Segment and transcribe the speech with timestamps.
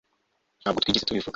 [0.61, 1.29] Ntabwo twigeze tubivuga